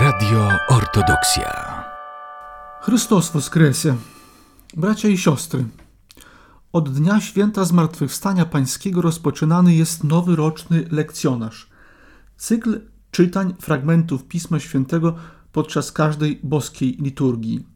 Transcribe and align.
Radio 0.00 0.48
Ortodoksja. 0.68 1.84
Chrystus 2.80 3.30
Woskresie. 3.30 3.96
Bracia 4.76 5.08
i 5.08 5.18
siostry, 5.18 5.64
od 6.72 6.92
dnia 6.92 7.20
święta 7.20 7.64
Zmartwychwstania 7.64 8.44
Pańskiego 8.44 9.02
rozpoczynany 9.02 9.74
jest 9.74 10.04
nowy 10.04 10.36
roczny 10.36 10.84
lekcjonarz. 10.90 11.70
Cykl 12.36 12.80
czytań 13.10 13.54
fragmentów 13.60 14.24
Pisma 14.24 14.60
Świętego 14.60 15.14
podczas 15.52 15.92
każdej 15.92 16.40
boskiej 16.42 16.96
liturgii. 17.00 17.66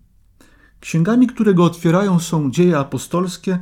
Księgami, 0.81 1.27
które 1.27 1.55
go 1.55 1.65
otwierają 1.65 2.19
są 2.19 2.51
dzieje 2.51 2.79
apostolskie 2.79 3.59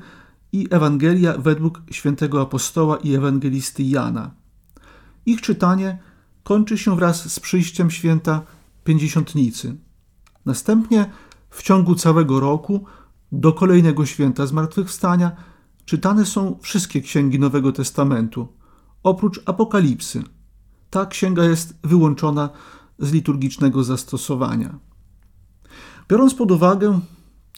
i 0.52 0.68
Ewangelia 0.70 1.38
według 1.38 1.82
świętego 1.90 2.40
apostoła 2.40 2.96
i 2.96 3.14
ewangelisty 3.14 3.82
Jana. 3.82 4.30
Ich 5.26 5.40
czytanie– 5.40 5.98
kończy 6.50 6.78
się 6.78 6.96
wraz 6.96 7.32
z 7.32 7.40
przyjściem 7.40 7.90
święta 7.90 8.42
Pięćdziesiątnicy. 8.84 9.76
Następnie 10.46 11.10
w 11.50 11.62
ciągu 11.62 11.94
całego 11.94 12.40
roku 12.40 12.84
do 13.32 13.52
kolejnego 13.52 14.06
święta 14.06 14.46
Zmartwychwstania 14.46 15.32
czytane 15.84 16.26
są 16.26 16.58
wszystkie 16.62 17.00
księgi 17.00 17.38
Nowego 17.38 17.72
Testamentu, 17.72 18.48
oprócz 19.02 19.40
Apokalipsy. 19.46 20.22
Ta 20.90 21.06
księga 21.06 21.44
jest 21.44 21.78
wyłączona 21.84 22.50
z 22.98 23.12
liturgicznego 23.12 23.84
zastosowania. 23.84 24.78
Biorąc 26.08 26.34
pod 26.34 26.50
uwagę 26.50 27.00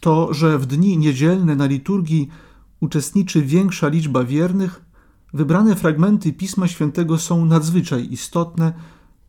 to, 0.01 0.35
że 0.35 0.59
w 0.59 0.67
dni 0.67 0.99
niedzielne 0.99 1.57
na 1.57 1.67
liturgii 1.67 2.29
uczestniczy 2.81 3.43
większa 3.43 3.89
liczba 3.89 4.25
wiernych, 4.25 4.85
Wybrane 5.35 5.77
fragmenty 5.77 6.33
Pisma 6.33 6.69
Świętego 6.69 7.19
są 7.19 7.45
nadzwyczaj 7.45 8.09
istotne 8.11 8.73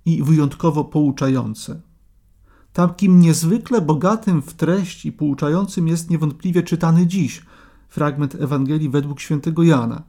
i 0.05 0.23
wyjątkowo 0.23 0.83
pouczające. 0.83 1.81
Takim 2.73 3.19
niezwykle 3.19 3.81
bogatym 3.81 4.41
w 4.41 4.53
treść 4.53 5.05
i 5.05 5.11
pouczającym 5.11 5.87
jest 5.87 6.09
niewątpliwie 6.09 6.63
czytany 6.63 7.07
dziś 7.07 7.45
fragment 7.89 8.35
Ewangelii 8.35 8.89
według 8.89 9.19
świętego 9.19 9.63
Jana. 9.63 10.03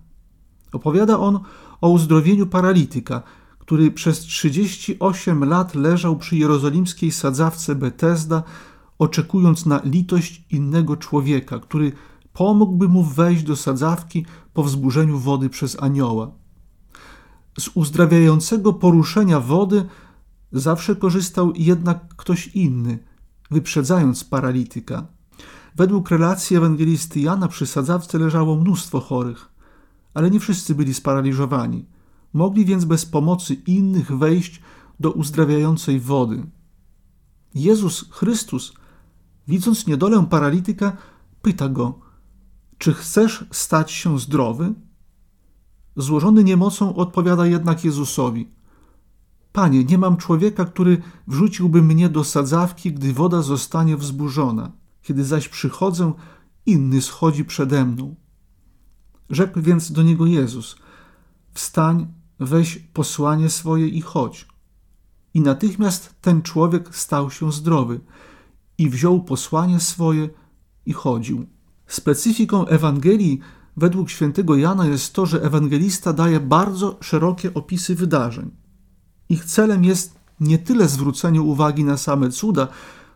Opowiada 0.73 1.19
on 1.19 1.41
o 1.81 1.89
uzdrowieniu 1.89 2.47
paralityka, 2.47 3.23
który 3.59 3.91
przez 3.91 4.21
38 4.21 5.45
lat 5.45 5.75
leżał 5.75 6.17
przy 6.17 6.37
jerozolimskiej 6.37 7.11
sadzawce 7.11 7.75
Betesda, 7.75 8.43
oczekując 8.99 9.67
na 9.67 9.81
litość 9.85 10.45
innego 10.51 10.97
człowieka, 10.97 11.59
który 11.59 11.93
pomógłby 12.35 12.89
mu 12.89 13.03
wejść 13.03 13.43
do 13.43 13.57
sadzawki 13.57 14.27
po 14.55 14.63
wzburzeniu 14.63 15.19
wody 15.19 15.51
przez 15.51 15.83
anioła. 15.83 16.31
Z 17.59 17.71
uzdrawiającego 17.75 18.73
poruszenia 18.73 19.41
wody 19.41 19.87
zawsze 20.53 20.97
korzystał 20.97 21.53
jednak 21.57 22.17
ktoś 22.17 22.47
inny, 22.47 22.99
wyprzedzając 23.51 24.25
paralityka. 24.25 25.07
Według 25.77 26.11
relacji 26.11 26.57
ewangelisty 26.57 27.21
Jana 27.21 27.49
przy 27.49 27.67
sadzawce 27.67 28.19
leżało 28.19 28.57
mnóstwo 28.57 29.01
chorych, 29.01 29.49
ale 30.15 30.31
nie 30.31 30.41
wszyscy 30.41 30.75
byli 30.75 30.95
sparaliżowani. 30.95 31.87
Mogli 32.33 32.65
więc 32.65 32.85
bez 32.85 33.07
pomocy 33.07 33.55
innych 33.55 34.19
wejść 34.19 34.63
do 35.01 35.11
uzdrawiającej 35.11 36.01
wody. 36.01 36.47
Jezus 37.55 38.05
Chrystus, 38.11 38.73
widząc 39.49 39.87
niedolę 39.87 40.27
paralityka, 40.31 40.97
pyta 41.43 41.69
go: 41.69 42.04
czy 42.85 42.95
chcesz 42.95 43.45
stać 43.51 43.93
się 43.93 44.19
zdrowy? 44.19 44.75
Złożony 45.97 46.45
niemocą 46.45 46.95
odpowiada 46.95 47.47
jednak 47.47 47.85
Jezusowi: 47.85 48.49
Panie, 49.53 49.85
nie 49.85 49.99
mam 49.99 50.17
człowieka, 50.17 50.65
który 50.65 51.03
wrzuciłby 51.27 51.83
mnie 51.83 52.09
do 52.09 52.25
sadzawki, 52.25 52.93
gdy 52.93 53.13
woda 53.13 53.43
zostanie 53.43 53.97
wzburzona. 53.97 54.73
Kiedy 55.03 55.25
zaś 55.25 55.49
przychodzę, 55.49 56.13
inny 56.67 57.03
schodzi 57.03 57.45
przede 57.45 57.85
mną. 57.85 58.15
Rzekł 59.31 59.61
więc 59.61 59.93
do 59.93 60.03
niego 60.03 60.27
Jezus: 60.27 60.77
Wstań, 61.55 62.07
weź 62.41 62.79
posłanie 62.79 63.51
swoje 63.51 63.89
i 63.89 64.01
chodź. 64.01 64.49
I 65.35 65.41
natychmiast 65.41 66.15
ten 66.21 66.43
człowiek 66.43 66.97
stał 66.97 67.31
się 67.31 67.53
zdrowy 67.53 68.01
i 68.79 68.91
wziął 68.91 69.25
posłanie 69.25 69.81
swoje 69.81 70.29
i 70.87 70.93
chodził. 70.93 71.54
Specyfiką 71.87 72.67
Ewangelii 72.67 73.41
według 73.77 74.11
świętego 74.11 74.57
Jana 74.57 74.87
jest 74.87 75.13
to, 75.13 75.27
że 75.27 75.43
ewangelista 75.43 76.13
daje 76.13 76.41
bardzo 76.41 76.99
szerokie 77.01 77.55
opisy 77.55 77.95
wydarzeń. 77.95 78.51
Ich 79.29 79.45
celem 79.45 79.85
jest 79.85 80.19
nie 80.41 80.59
tyle 80.59 80.89
zwrócenie 80.89 81.43
uwagi 81.43 81.85
na 81.85 81.97
same 81.97 82.31
cuda, 82.31 82.69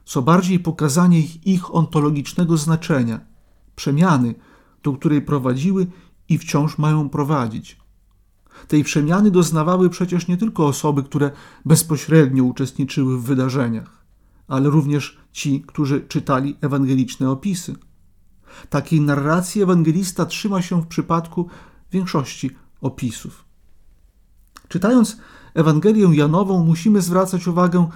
co 0.05 0.23
bardziej 0.23 0.61
pokazanie 0.61 1.19
ich, 1.19 1.47
ich 1.47 1.75
ontologicznego 1.75 2.56
znaczenia, 2.56 3.21
przemiany, 3.77 4.34
do 4.83 4.93
której 4.93 5.23
prowadziły 5.23 5.87
i 6.29 6.39
wciąż 6.39 6.79
mają 6.79 7.09
prowadzić. 7.09 7.77
Tej 8.69 8.85
przemiany 8.85 9.31
doznawały 9.31 9.91
przecież 9.91 10.29
nie 10.29 10.37
tylko 10.37 10.67
osoby, 10.67 11.03
które 11.03 11.31
bezpośrednio 11.65 12.45
uczestniczyły 12.45 13.19
w 13.19 13.23
wydarzeniach, 13.23 14.05
ale 14.49 14.71
również 14.71 15.19
ci, 15.33 15.62
którzy 15.67 16.00
czytali 16.00 16.56
ewangeliczne 16.61 17.31
opisy. 17.31 17.75
Takiej 18.70 19.00
narracji 19.00 19.62
ewangelista 19.62 20.26
trzyma 20.26 20.62
się 20.62 20.82
w 20.82 20.86
przypadku 20.86 21.48
większości 21.92 22.50
opisów. 22.81 23.44
Czytając 24.69 25.16
Ewangelię 25.54 26.09
Janową, 26.12 26.64
musimy 26.64 27.03
zwracać 27.03 27.47
uwagę 27.47 27.88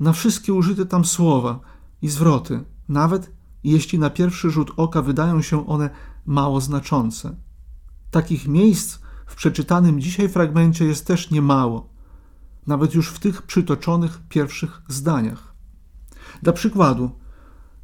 na 0.00 0.12
wszystkie 0.12 0.52
użyte 0.52 0.86
tam 0.86 1.04
słowa 1.04 1.60
i 2.02 2.08
zwroty, 2.08 2.64
nawet 2.88 3.30
jeśli 3.64 3.98
na 3.98 4.10
pierwszy 4.10 4.50
rzut 4.50 4.70
oka 4.76 5.02
wydają 5.02 5.42
się 5.42 5.66
one 5.66 5.90
mało 6.26 6.60
znaczące. 6.60 7.36
Takich 8.10 8.48
miejsc 8.48 8.98
w 9.26 9.34
przeczytanym 9.34 10.00
dzisiaj 10.00 10.28
fragmencie 10.28 10.84
jest 10.84 11.06
też 11.06 11.30
niemało, 11.30 11.88
nawet 12.66 12.94
już 12.94 13.08
w 13.08 13.18
tych 13.18 13.42
przytoczonych 13.42 14.20
pierwszych 14.28 14.82
zdaniach. 14.88 15.54
Dla 16.42 16.52
przykładu, 16.52 17.10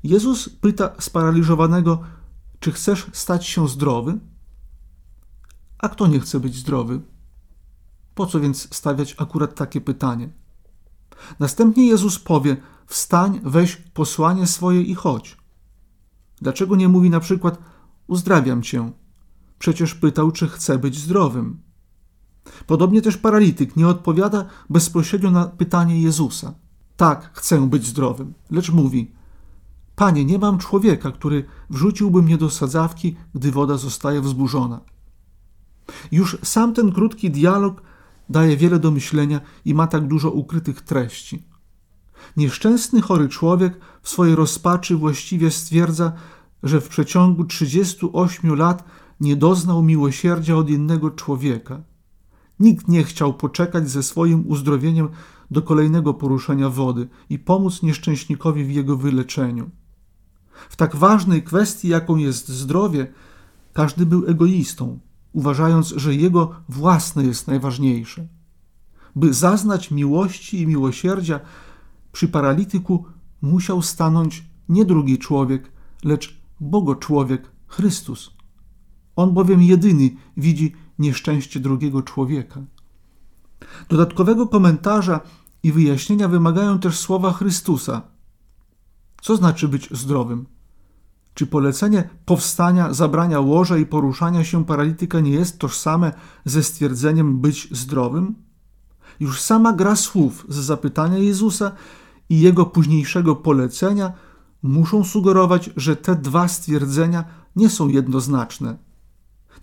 Jezus 0.04 0.48
pyta 0.48 0.92
sparaliżowanego, 0.98 2.02
czy 2.60 2.72
chcesz 2.72 3.06
stać 3.12 3.46
się 3.46 3.68
zdrowy? 3.68 4.18
A 5.78 5.88
kto 5.88 6.06
nie 6.06 6.20
chce 6.20 6.40
być 6.40 6.56
zdrowy? 6.56 7.00
Po 8.14 8.26
co 8.26 8.40
więc 8.40 8.74
stawiać 8.74 9.14
akurat 9.18 9.54
takie 9.54 9.80
pytanie? 9.80 10.32
Następnie 11.38 11.86
Jezus 11.86 12.18
powie: 12.18 12.56
Wstań, 12.86 13.40
weź 13.44 13.76
posłanie 13.76 14.46
swoje 14.46 14.82
i 14.82 14.94
chodź. 14.94 15.36
Dlaczego 16.42 16.76
nie 16.76 16.88
mówi 16.88 17.10
na 17.10 17.20
przykład: 17.20 17.58
Uzdrawiam 18.06 18.62
cię? 18.62 18.92
Przecież 19.58 19.94
pytał, 19.94 20.32
czy 20.32 20.48
chce 20.48 20.78
być 20.78 20.98
zdrowym. 20.98 21.60
Podobnie 22.66 23.02
też 23.02 23.16
paralityk 23.16 23.76
nie 23.76 23.88
odpowiada 23.88 24.44
bezpośrednio 24.70 25.30
na 25.30 25.44
pytanie 25.44 26.02
Jezusa. 26.02 26.54
Tak, 26.96 27.30
chcę 27.34 27.68
być 27.68 27.86
zdrowym, 27.86 28.34
lecz 28.50 28.70
mówi: 28.70 29.14
Panie, 29.96 30.24
nie 30.24 30.38
mam 30.38 30.58
człowieka, 30.58 31.12
który 31.12 31.44
wrzuciłby 31.70 32.22
mnie 32.22 32.38
do 32.38 32.50
sadzawki, 32.50 33.16
gdy 33.34 33.50
woda 33.50 33.76
zostaje 33.76 34.20
wzburzona. 34.20 34.80
Już 36.12 36.38
sam 36.42 36.74
ten 36.74 36.92
krótki 36.92 37.30
dialog 37.30 37.82
daje 38.28 38.56
wiele 38.56 38.78
do 38.78 38.90
myślenia 38.90 39.40
i 39.64 39.74
ma 39.74 39.86
tak 39.86 40.06
dużo 40.08 40.30
ukrytych 40.30 40.80
treści. 40.80 41.42
Nieszczęsny 42.36 43.00
chory 43.00 43.28
człowiek 43.28 43.80
w 44.02 44.08
swojej 44.08 44.34
rozpaczy 44.34 44.96
właściwie 44.96 45.50
stwierdza, 45.50 46.12
że 46.62 46.80
w 46.80 46.88
przeciągu 46.88 47.44
38 47.44 48.54
lat 48.54 48.84
nie 49.20 49.36
doznał 49.36 49.82
miłosierdzia 49.82 50.56
od 50.56 50.70
innego 50.70 51.10
człowieka. 51.10 51.82
Nikt 52.60 52.88
nie 52.88 53.04
chciał 53.04 53.34
poczekać 53.34 53.90
ze 53.90 54.02
swoim 54.02 54.44
uzdrowieniem 54.46 55.08
do 55.50 55.62
kolejnego 55.62 56.14
poruszenia 56.14 56.68
wody 56.70 57.08
i 57.30 57.38
pomóc 57.38 57.82
nieszczęśnikowi 57.82 58.64
w 58.64 58.70
jego 58.70 58.96
wyleczeniu. 58.96 59.70
W 60.68 60.76
tak 60.76 60.96
ważnej 60.96 61.42
kwestii, 61.42 61.88
jaką 61.88 62.16
jest 62.16 62.48
zdrowie, 62.48 63.12
każdy 63.72 64.06
był 64.06 64.26
egoistą, 64.26 64.98
uważając, 65.32 65.88
że 65.88 66.14
jego 66.14 66.54
własne 66.68 67.24
jest 67.24 67.46
najważniejsze. 67.46 68.26
By 69.16 69.34
zaznać 69.34 69.90
miłości 69.90 70.60
i 70.60 70.66
miłosierdzia, 70.66 71.40
przy 72.12 72.28
paralityku 72.28 73.04
musiał 73.42 73.82
stanąć 73.82 74.44
nie 74.68 74.84
drugi 74.84 75.18
człowiek, 75.18 75.72
lecz 76.04 76.40
Bogo 76.60 76.94
człowiek 76.94 77.50
Chrystus. 77.66 78.30
On 79.16 79.34
bowiem 79.34 79.62
jedyny 79.62 80.10
widzi 80.36 80.74
nieszczęście 80.98 81.60
drugiego 81.60 82.02
człowieka. 82.02 82.60
Dodatkowego 83.88 84.48
komentarza 84.48 85.20
i 85.62 85.72
wyjaśnienia 85.72 86.28
wymagają 86.28 86.78
też 86.78 86.98
słowa 86.98 87.32
Chrystusa. 87.32 88.02
Co 89.22 89.36
znaczy 89.36 89.68
być 89.68 89.88
zdrowym? 89.90 90.46
Czy 91.34 91.46
polecenie 91.46 92.08
powstania, 92.24 92.92
zabrania 92.92 93.40
łoża 93.40 93.76
i 93.76 93.86
poruszania 93.86 94.44
się 94.44 94.64
paralityka 94.64 95.20
nie 95.20 95.30
jest 95.30 95.58
tożsame 95.58 96.12
ze 96.44 96.62
stwierdzeniem 96.62 97.40
być 97.40 97.68
zdrowym? 97.72 98.34
Już 99.20 99.40
sama 99.40 99.72
gra 99.72 99.96
słów 99.96 100.46
z 100.48 100.56
zapytania 100.56 101.18
Jezusa 101.18 101.72
i 102.28 102.40
jego 102.40 102.66
późniejszego 102.66 103.36
polecenia 103.36 104.12
muszą 104.62 105.04
sugerować, 105.04 105.70
że 105.76 105.96
te 105.96 106.16
dwa 106.16 106.48
stwierdzenia 106.48 107.24
nie 107.56 107.70
są 107.70 107.88
jednoznaczne. 107.88 108.76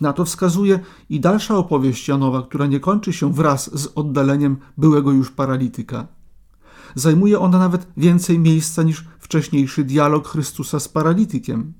Na 0.01 0.13
to 0.13 0.25
wskazuje 0.25 0.79
i 1.09 1.19
dalsza 1.19 1.57
opowieść 1.57 2.07
Janowa, 2.07 2.41
która 2.41 2.67
nie 2.67 2.79
kończy 2.79 3.13
się 3.13 3.33
wraz 3.33 3.79
z 3.79 3.87
oddaleniem 3.95 4.57
byłego 4.77 5.11
już 5.11 5.31
paralityka. 5.31 6.07
Zajmuje 6.95 7.39
ona 7.39 7.59
nawet 7.59 7.87
więcej 7.97 8.39
miejsca 8.39 8.83
niż 8.83 9.05
wcześniejszy 9.19 9.83
dialog 9.83 10.27
Chrystusa 10.27 10.79
z 10.79 10.87
paralitykiem. 10.87 11.73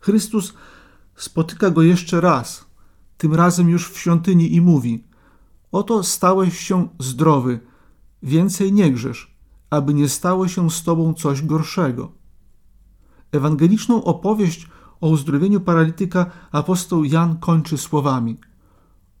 Chrystus 0.00 0.54
spotyka 1.14 1.70
go 1.70 1.82
jeszcze 1.82 2.20
raz, 2.20 2.64
tym 3.18 3.34
razem 3.34 3.68
już 3.68 3.88
w 3.88 3.98
świątyni 3.98 4.54
i 4.54 4.60
mówi: 4.60 5.04
Oto 5.72 6.02
stałeś 6.02 6.58
się 6.58 6.88
zdrowy, 6.98 7.60
więcej 8.22 8.72
nie 8.72 8.92
grzesz, 8.92 9.36
aby 9.70 9.94
nie 9.94 10.08
stało 10.08 10.48
się 10.48 10.70
z 10.70 10.82
tobą 10.82 11.14
coś 11.14 11.42
gorszego. 11.42 12.12
Ewangeliczną 13.32 14.04
opowieść 14.04 14.68
o 15.00 15.08
uzdrowieniu 15.08 15.60
paralityka 15.60 16.26
apostoł 16.52 17.04
Jan 17.04 17.38
kończy 17.38 17.78
słowami: 17.78 18.38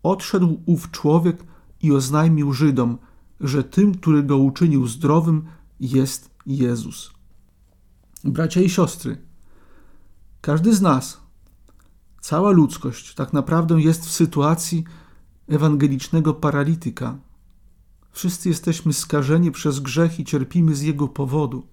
Odszedł 0.02 0.62
ów 0.66 0.90
człowiek 0.90 1.44
i 1.82 1.92
oznajmił 1.92 2.52
Żydom, 2.52 2.98
że 3.40 3.64
tym, 3.64 3.94
który 3.94 4.22
go 4.22 4.38
uczynił 4.38 4.86
zdrowym, 4.86 5.44
jest 5.80 6.30
Jezus. 6.46 7.10
Bracia 8.24 8.60
i 8.60 8.68
siostry, 8.68 9.18
każdy 10.40 10.74
z 10.74 10.82
nas, 10.82 11.20
cała 12.20 12.50
ludzkość, 12.50 13.14
tak 13.14 13.32
naprawdę 13.32 13.80
jest 13.80 14.06
w 14.06 14.10
sytuacji 14.10 14.84
ewangelicznego 15.48 16.34
paralityka. 16.34 17.18
Wszyscy 18.12 18.48
jesteśmy 18.48 18.92
skażeni 18.92 19.50
przez 19.50 19.80
grzech 19.80 20.20
i 20.20 20.24
cierpimy 20.24 20.74
z 20.74 20.82
jego 20.82 21.08
powodu. 21.08 21.66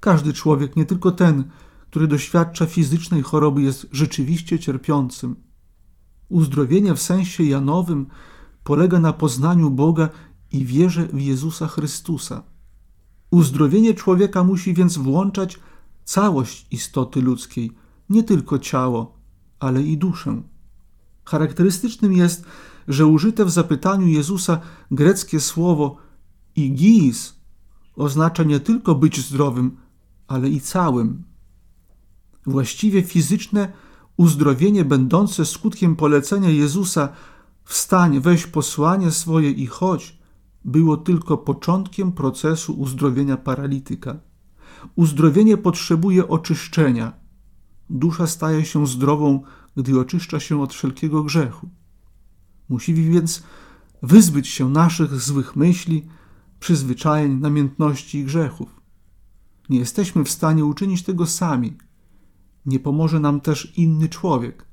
Każdy 0.00 0.32
człowiek, 0.32 0.76
nie 0.76 0.84
tylko 0.84 1.12
ten, 1.12 1.44
który 1.90 2.06
doświadcza 2.08 2.66
fizycznej 2.66 3.22
choroby, 3.22 3.62
jest 3.62 3.86
rzeczywiście 3.92 4.58
cierpiącym. 4.58 5.36
Uzdrowienie 6.28 6.94
w 6.94 7.02
sensie 7.02 7.44
janowym 7.44 8.06
polega 8.64 9.00
na 9.00 9.12
poznaniu 9.12 9.70
Boga 9.70 10.08
i 10.52 10.64
wierze 10.64 11.06
w 11.06 11.20
Jezusa 11.20 11.66
Chrystusa. 11.66 12.42
Uzdrowienie 13.30 13.94
człowieka 13.94 14.44
musi 14.44 14.74
więc 14.74 14.98
włączać 14.98 15.58
całość 16.04 16.66
istoty 16.70 17.22
ludzkiej, 17.22 17.72
nie 18.10 18.22
tylko 18.22 18.58
ciało, 18.58 19.18
ale 19.58 19.82
i 19.82 19.98
duszę. 19.98 20.42
Charakterystycznym 21.24 22.12
jest, 22.12 22.44
że 22.88 23.06
użyte 23.06 23.44
w 23.44 23.50
zapytaniu 23.50 24.06
Jezusa 24.06 24.60
greckie 24.90 25.40
słowo 25.40 25.96
igis 26.56 27.36
oznacza 27.96 28.42
nie 28.42 28.60
tylko 28.60 28.94
być 28.94 29.20
zdrowym, 29.20 29.76
ale 30.28 30.48
i 30.48 30.60
całym. 30.60 31.24
Właściwie 32.46 33.02
fizyczne 33.02 33.72
uzdrowienie 34.16 34.84
będące 34.84 35.44
skutkiem 35.44 35.96
polecenia 35.96 36.50
Jezusa 36.50 37.08
wstań, 37.64 38.20
weź 38.20 38.46
posłanie 38.46 39.10
swoje 39.10 39.50
i 39.50 39.66
chodź, 39.66 40.18
było 40.66 40.96
tylko 40.96 41.38
początkiem 41.38 42.12
procesu 42.12 42.80
uzdrowienia 42.80 43.36
paralityka. 43.36 44.20
Uzdrowienie 44.96 45.56
potrzebuje 45.56 46.28
oczyszczenia. 46.28 47.12
Dusza 47.90 48.26
staje 48.26 48.64
się 48.64 48.86
zdrową, 48.86 49.42
gdy 49.76 50.00
oczyszcza 50.00 50.40
się 50.40 50.62
od 50.62 50.74
wszelkiego 50.74 51.22
grzechu. 51.22 51.68
Musi 52.68 52.94
więc 52.94 53.42
wyzbyć 54.02 54.48
się 54.48 54.70
naszych 54.70 55.20
złych 55.20 55.56
myśli, 55.56 56.06
przyzwyczajeń, 56.60 57.40
namiętności 57.40 58.18
i 58.18 58.24
grzechów. 58.24 58.80
Nie 59.68 59.78
jesteśmy 59.78 60.24
w 60.24 60.30
stanie 60.30 60.64
uczynić 60.64 61.02
tego 61.02 61.26
sami. 61.26 61.76
Nie 62.66 62.80
pomoże 62.80 63.20
nam 63.20 63.40
też 63.40 63.72
inny 63.78 64.08
człowiek. 64.08 64.66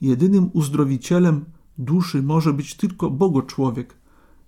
Jedynym 0.00 0.50
uzdrowicielem 0.52 1.44
duszy 1.78 2.22
może 2.22 2.52
być 2.52 2.74
tylko 2.74 3.10
Bogo 3.10 3.42
człowiek, 3.42 3.99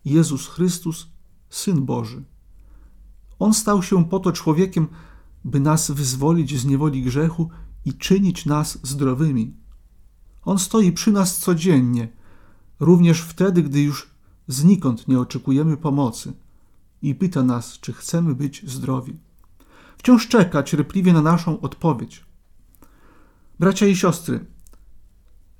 Jezus 0.04 0.48
Chrystus, 0.48 1.08
Syn 1.50 1.84
Boży. 1.84 2.24
On 3.38 3.54
stał 3.54 3.82
się 3.82 4.04
po 4.04 4.20
to 4.20 4.32
człowiekiem, 4.32 4.88
by 5.44 5.60
nas 5.60 5.90
wyzwolić 5.90 6.60
z 6.60 6.64
niewoli 6.64 7.02
grzechu 7.02 7.50
i 7.84 7.94
czynić 7.94 8.46
nas 8.46 8.78
zdrowymi. 8.82 9.56
On 10.44 10.58
stoi 10.58 10.92
przy 10.92 11.12
nas 11.12 11.38
codziennie, 11.38 12.08
również 12.80 13.20
wtedy, 13.20 13.62
gdy 13.62 13.82
już 13.82 14.10
znikąd 14.48 15.08
nie 15.08 15.20
oczekujemy 15.20 15.76
pomocy 15.76 16.32
i 17.02 17.14
pyta 17.14 17.42
nas, 17.42 17.78
czy 17.80 17.92
chcemy 17.92 18.34
być 18.34 18.70
zdrowi. 18.70 19.18
Wciąż 19.98 20.28
czeka 20.28 20.62
cierpliwie 20.62 21.12
na 21.12 21.22
naszą 21.22 21.60
odpowiedź. 21.60 22.24
Bracia 23.60 23.86
i 23.86 23.96
siostry, 23.96 24.46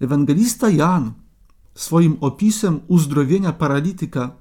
ewangelista 0.01 0.71
Jan 0.71 1.13
swoim 1.75 2.17
opisem 2.21 2.81
uzdrowienia 2.89 3.53
paralityka 3.53 4.37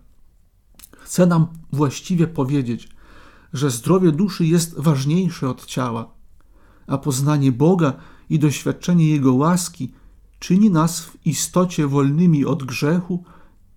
chce 0.91 1.25
nam 1.25 1.47
właściwie 1.73 2.27
powiedzieć, 2.27 2.89
że 3.53 3.71
zdrowie 3.71 4.11
duszy 4.11 4.45
jest 4.45 4.79
ważniejsze 4.79 5.49
od 5.49 5.65
ciała, 5.65 6.13
a 6.87 6.97
poznanie 6.97 7.51
Boga 7.51 7.93
i 8.29 8.39
doświadczenie 8.39 9.07
Jego 9.07 9.33
łaski 9.33 9.93
czyni 10.39 10.69
nas 10.69 10.99
w 11.01 11.25
istocie 11.25 11.87
wolnymi 11.87 12.45
od 12.45 12.63
grzechu 12.63 13.23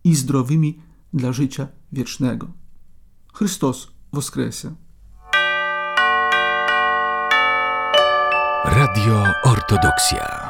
i 0.04 0.14
zdrowymi 0.14 0.82
dla 1.12 1.32
życia 1.32 1.68
wiecznego. 1.92 2.48
Chrystus 3.34 3.88
woskresie. 4.12 4.74
Radio 8.64 9.24
Ortodoksja. 9.44 10.43